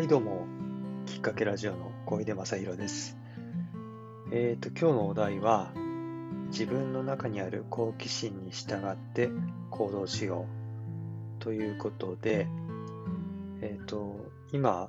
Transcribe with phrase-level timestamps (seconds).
[0.00, 0.46] はいどうも。
[1.04, 3.18] きっかけラジオの小出正弘です。
[4.32, 5.74] えっ、ー、と今日のお題は
[6.46, 9.28] 自分の中にある好奇心に従って
[9.68, 10.46] 行動しよ
[11.38, 12.48] うということで
[13.60, 14.16] えっ、ー、と
[14.54, 14.88] 今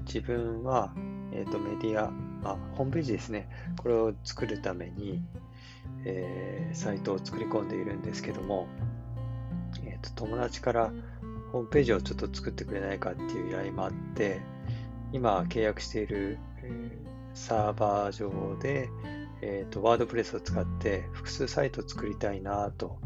[0.00, 0.92] 自分は、
[1.32, 2.12] えーと、メディア、
[2.46, 3.48] あ、ホームページですね。
[3.78, 5.22] これを作るために、
[6.04, 8.68] えー、サイトを作り込んでいるんですけども、
[9.82, 10.92] えーと友達から
[11.54, 14.40] ホームページをちょっと作ってくれないかっていう依頼もあって、
[15.12, 16.98] 今契約している、え、
[17.32, 18.88] サーバー上で、
[19.40, 22.98] えーと、ワードプレスを使って複数サイトを作りたいなと、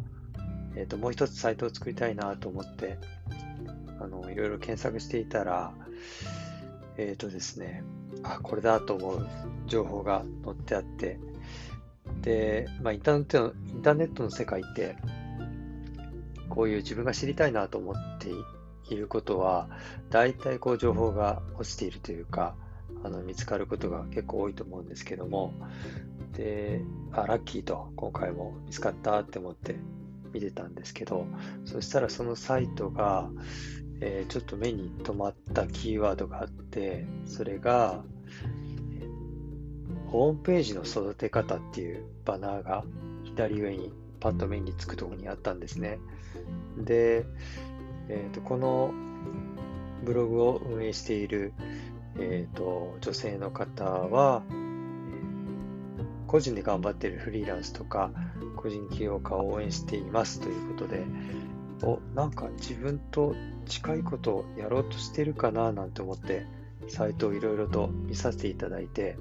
[0.76, 2.96] えーと、もう一つサイトを作りたいなと思って、
[4.00, 5.74] あの、いろいろ検索していたら、
[6.96, 7.84] えっ、ー、とですね、
[8.22, 9.28] あ、これだと思う
[9.66, 11.20] 情報が載ってあって、
[12.22, 14.96] で、まあ、インターネットの、インターネットの世界って、
[16.48, 18.30] こういう自分が知りたいなと思って
[18.92, 19.68] いることは、
[20.10, 22.54] 大体こう情報が落ちているというか、
[23.04, 25.52] あの見つかることが結構多いと思うんですけども、
[26.32, 26.82] で、
[27.12, 29.76] あ、ラッキーと今回も見つかったって思って
[30.32, 31.26] 見てたんですけど、
[31.64, 33.30] そしたらそのサイトが、
[34.00, 38.04] えー、ちょっと目に留まったキーワードがあって、それが、
[40.06, 42.84] ホームページの育て方っていうバナーが
[43.24, 45.98] 左上にパッと目につくところにあったんですね。
[46.76, 47.26] で、
[48.08, 48.92] えーと、この
[50.04, 51.52] ブログを運営している、
[52.18, 54.42] えーと、女性の方は、
[56.28, 58.10] 個人で頑張っているフリーランスとか
[58.54, 61.04] 個人起業家を応援していますということで
[61.82, 63.34] おなんか自分と
[63.66, 66.46] 近いことをやろうとしてるかななんて思って
[66.88, 69.16] サイトをいろいろと見させていただいて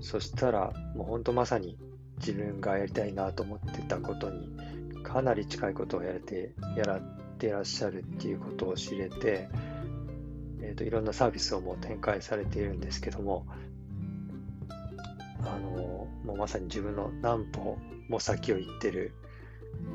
[0.00, 1.76] そしたらもうほんとまさに
[2.18, 4.48] 自分がやりたいなと思ってたことに
[5.02, 7.00] かなり近いことをやれて、やらっ
[7.38, 9.48] てらっしゃるっていうことを知れて、
[10.62, 13.46] え、ー、と、いろんなサービスをもう展開されているんですけども、
[15.42, 17.78] あの、もうまさに自分の何歩
[18.08, 19.14] も先を行ってる、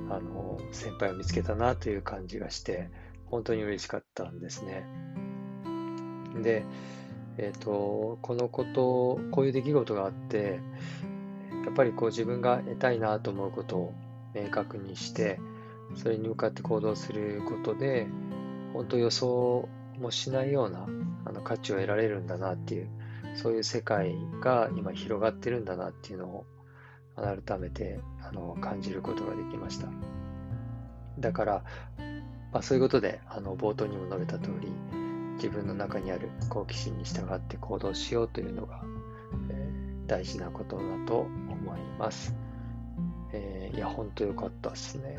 [0.09, 2.89] あの、先輩を見つけたなという感じがして、
[3.27, 4.85] 本当に嬉しかったんですね。
[6.41, 6.63] で、
[7.37, 10.59] えっ、ー、と、このこと、こういう出来事があって、
[11.65, 13.93] やっぱりこう自分が得たいなと思うことを
[14.35, 15.39] 明確にして
[15.95, 18.07] それに向かって行動することで
[18.73, 19.69] 本当予想
[19.99, 20.85] もしないような
[21.25, 22.89] あの価値を得られるんだなっていう
[23.35, 26.45] そういう世界が今広がってるんだなっていうのを
[27.15, 29.87] 改めてあの感じることができました
[31.19, 31.63] だから、
[32.51, 34.69] まあ、そういうことであの冒頭にも述べた通り
[35.35, 38.81] 自分の中にある好奇心に従って行動しようというのが、
[39.49, 42.44] えー、大事なことだと思います。
[43.75, 45.17] いや、ほんとよかったっすね。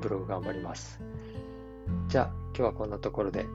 [0.00, 1.00] ブログ頑張ります。
[2.08, 3.46] じゃあ、今日はこんなところで、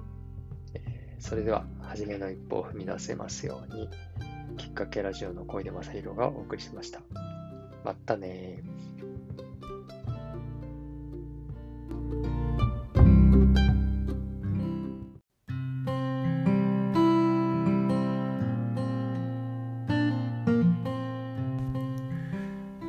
[0.73, 3.89] えー、それでは、初めの一歩を踏み出せますように、
[4.57, 7.01] きっかけラジオの小出正宏がお送りしました。
[7.83, 8.61] またね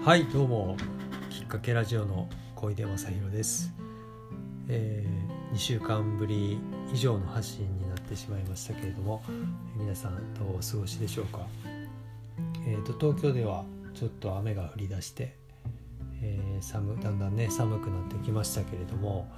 [0.05, 0.77] はいどうも
[1.51, 3.73] かけラジオの小出正弘です、
[4.69, 6.61] えー、2週間ぶり
[6.95, 9.21] 以上の発信になってしまいましたけれども
[9.77, 11.41] 皆さんどうお過ごしでしょうか、
[12.69, 15.35] えーと、東京ではちょっと雨が降り出して、
[16.23, 19.29] えー、寒だんだんね寒くなってきましたけれども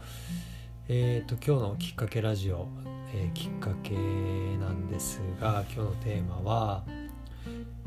[0.90, 2.68] えーと、今日のきっかけラジオ、
[3.14, 6.84] えー、きっかけなんですが今日のテーマは、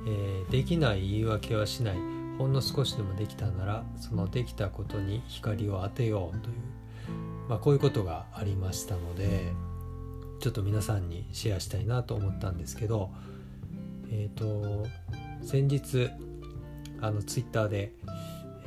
[0.07, 2.24] えー、できない言い訳はしない。
[2.37, 6.55] ほんの少しでもできたならそのできたことに光を当てようという、
[7.49, 9.53] まあ、こういうことがありましたので
[10.39, 13.11] ちょっと皆さんにシェアしたいなと思ったんですけど
[14.09, 14.87] えっ、ー、と
[15.43, 16.09] 先日
[17.01, 17.93] あのツイッターで、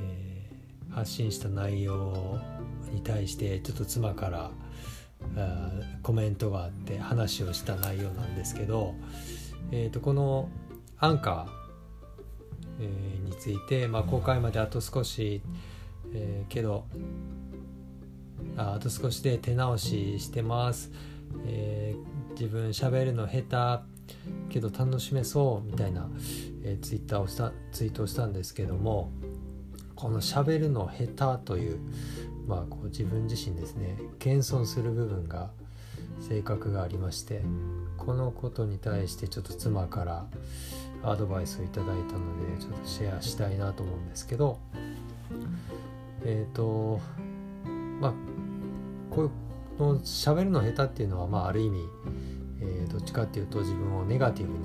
[0.00, 2.41] えー、発信した内容
[2.93, 4.50] に対してちょっと妻から
[6.03, 8.94] コメントがあって話をした内容なんですけど、
[9.73, 10.49] えー、とこの
[10.99, 11.68] アンカー
[12.80, 15.42] えについて、まあ、公開まであと少し、
[16.12, 16.84] えー、けど
[18.56, 20.90] ああと少しで手直ししてます、
[21.46, 23.98] えー、自分喋るの下手
[24.48, 26.08] けど楽しめそうみたいな、
[26.64, 29.10] えー、ツイッターをしたツイートをしたんですけども
[29.94, 31.80] この喋るの下手という,、
[32.46, 35.50] まあ、こう自分自身ですね謙遜する部分が
[36.20, 37.42] 性格がありまして
[37.96, 40.26] このことに対してちょっと妻から
[41.03, 44.59] アドバイスをいただいたのでちょっとシェアしたいなと思うんですけど
[46.25, 47.00] えっ、ー、と
[48.00, 48.12] まあ
[49.11, 51.79] こういうの喋るの下手っていうのはまあある意味、
[52.61, 54.59] えー、どっちかっていうと自分をネガティブに、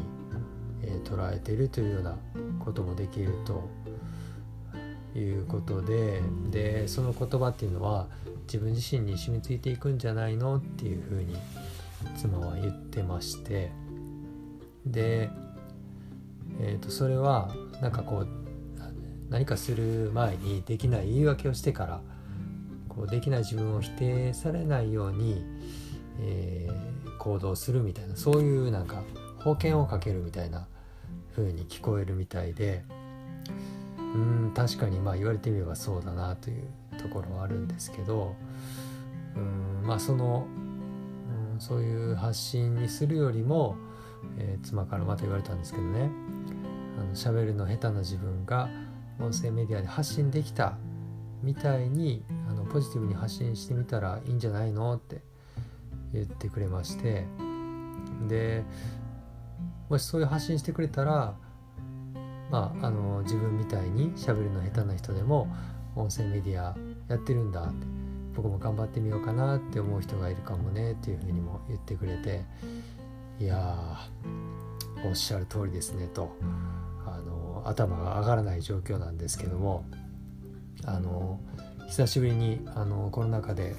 [0.84, 2.18] えー、捉えてるというような
[2.60, 3.70] こともできると
[5.18, 8.08] いうことででその言葉っていうのは
[8.46, 11.36] 自分自身に染みついていくんじゃないのっていうふうに
[12.18, 13.72] 妻は言ってまして
[14.86, 15.30] で、
[16.60, 18.28] えー、とそれはなんかこう
[19.30, 22.02] 何かする前にできない言い訳をしてから
[22.88, 25.44] こうできない自分を否定されないように、
[26.22, 29.04] えー、行動するみたいなそういうなんか
[29.40, 30.68] 保険をかけるみたいな
[31.36, 32.84] 風に聞こえるみたいで
[33.98, 36.68] うん確かにまあ言われてみればそうだなという
[37.02, 38.36] ところはあるんですけど
[39.36, 40.46] うんまあその、
[41.56, 43.76] うん、そういう発信にするよりも、
[44.38, 46.12] えー、妻からまた言われたんですけどね。
[46.98, 48.70] あの喋るの下手な自分が
[49.20, 50.78] 音声メディアで発信できた
[51.42, 55.22] みたいにあのポジティブに発信してみたらいいんじゃないのって
[56.14, 57.26] 言ってくれまして。
[58.28, 58.64] で
[59.90, 61.36] もしそういう発信してくれたら
[62.54, 65.48] まあ、あの自分みたいにしゃべるの下手な人でも
[65.96, 66.76] 音声メディア
[67.08, 67.88] やってるんだって
[68.36, 72.44] 僕も頑張ってみようかなって思う人がいるかもねっていうふうにも言ってくれて
[73.40, 74.00] いや
[75.04, 76.36] おっしゃる通りですねと。
[77.66, 79.86] 頭が上がらない状況なんですけども
[80.86, 81.40] あの
[81.88, 83.76] 久しぶりにあのコロナ禍で、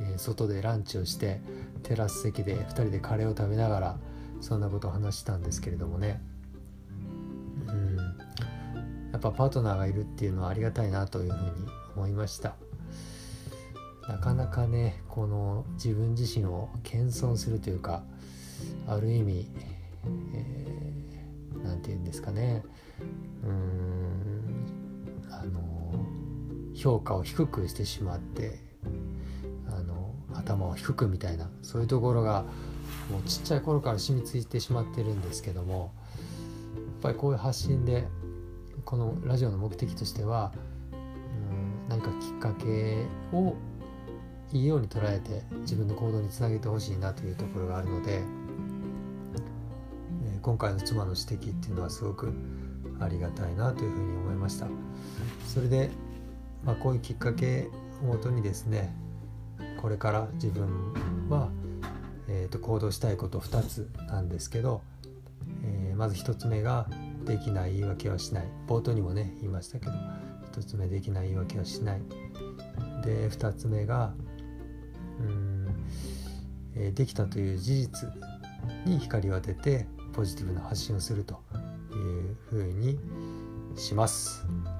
[0.00, 1.40] えー、外でランチをして
[1.82, 3.96] テラス席で2人でカレーを食べながら
[4.40, 6.20] そんなことを話したんですけれどもね。
[7.66, 7.96] うん。
[9.12, 11.50] やっぱパートナーがいるっていうのはありがたいなというふうに
[11.96, 12.54] 思いました。
[14.08, 18.02] なかなかねこの自分自身を謙遜するというか
[18.88, 19.48] ある意味、
[20.34, 20.89] えー、
[21.76, 22.62] て言うんですかね。
[23.42, 23.90] うーん。
[25.30, 25.60] あの
[26.74, 28.60] 評価を低くしてしまって
[29.68, 32.44] あの頭を低くみたいなそういうところが
[33.10, 35.92] もうちっちゃい頃から染みついてしまってるんですけども
[36.74, 38.06] やっぱりこういう発信で
[38.84, 40.52] このラジオの目的としては
[41.88, 43.54] 何かきっかけを
[44.52, 48.22] いいように捉えて自分の行動につなげてほしいなというところがあるので、
[50.42, 52.32] 今回の妻の指摘っていうのはすごく
[52.98, 54.66] ありがたいなというふうに思いました。
[55.46, 55.90] それで、
[56.64, 57.68] まあ、こういうきっかけ
[58.02, 58.94] をもとにですね
[59.80, 61.50] これから自分は、
[62.28, 64.82] えー、と行動したいこと2つなんですけど、
[65.64, 66.88] えー、まず1つ目が
[67.24, 68.48] できない言い訳はしない。
[68.66, 69.92] 冒頭にもね言いましたけど
[70.52, 72.02] 1つ目できない言い訳はしない。
[73.04, 74.12] で2つ目が
[75.20, 75.66] うん、
[76.74, 78.08] えー、できたという事実
[78.86, 79.86] に光を当てて
[80.20, 81.40] ポジティブな発信をすると
[81.94, 81.96] い
[82.30, 82.98] うふうに
[83.74, 84.46] します。
[84.66, 84.70] や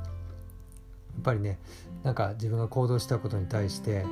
[1.18, 1.58] っぱりね
[2.02, 4.04] なんか自分が行動したことに対して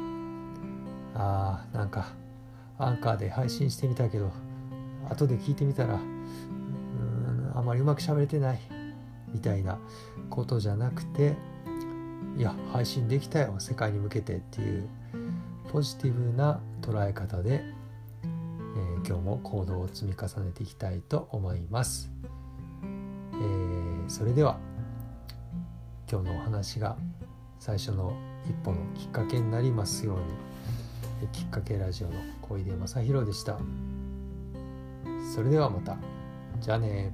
[1.15, 2.15] あーなんか
[2.79, 4.33] アンカーで配信してみたけど
[5.11, 6.01] 後で聞いてみたら
[7.55, 8.61] あまりうまくしゃべれてない
[9.31, 9.79] みたいな
[10.31, 11.37] ことじゃなくて
[12.39, 14.89] いや配信できたよ世界に向けてっていう
[15.71, 17.63] ポジティブな捉え方で、
[18.77, 22.11] えー、今日も行動を積み重ねていきたいと思います、
[23.33, 24.59] えー、それでは
[26.11, 26.97] 今日のお話が
[27.59, 28.15] 最初の
[28.47, 30.25] 一歩のきっかけになりますように。
[31.23, 33.59] えきっかけラジオの小出正弘でした。
[35.35, 35.97] それではまた。
[36.61, 37.13] じゃあね